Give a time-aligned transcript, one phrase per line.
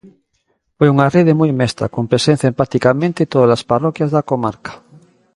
[0.77, 4.71] Foi unha rede moi mesta, con presenza en practicamente todas as parroquias da comarca.